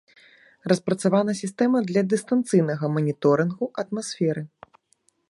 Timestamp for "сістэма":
1.41-1.77